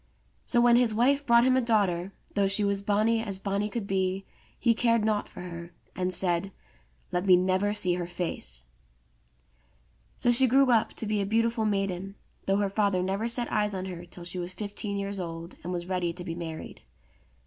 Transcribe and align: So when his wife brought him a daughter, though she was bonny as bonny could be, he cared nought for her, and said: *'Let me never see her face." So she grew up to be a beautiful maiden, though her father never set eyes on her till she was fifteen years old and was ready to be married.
So 0.45 0.59
when 0.61 0.77
his 0.77 0.95
wife 0.95 1.27
brought 1.27 1.43
him 1.43 1.55
a 1.55 1.61
daughter, 1.61 2.11
though 2.33 2.47
she 2.47 2.63
was 2.63 2.81
bonny 2.81 3.21
as 3.21 3.37
bonny 3.37 3.69
could 3.69 3.85
be, 3.85 4.25
he 4.57 4.73
cared 4.73 5.05
nought 5.05 5.27
for 5.27 5.41
her, 5.41 5.73
and 5.95 6.11
said: 6.11 6.51
*'Let 7.11 7.27
me 7.27 7.35
never 7.35 7.71
see 7.71 7.93
her 7.93 8.07
face." 8.07 8.65
So 10.17 10.31
she 10.31 10.47
grew 10.47 10.71
up 10.71 10.93
to 10.93 11.05
be 11.05 11.21
a 11.21 11.25
beautiful 11.27 11.65
maiden, 11.65 12.15
though 12.47 12.57
her 12.57 12.69
father 12.71 13.03
never 13.03 13.27
set 13.27 13.51
eyes 13.51 13.75
on 13.75 13.85
her 13.85 14.03
till 14.05 14.23
she 14.23 14.39
was 14.39 14.53
fifteen 14.53 14.97
years 14.97 15.19
old 15.19 15.55
and 15.63 15.71
was 15.71 15.85
ready 15.85 16.13
to 16.13 16.23
be 16.23 16.33
married. 16.33 16.81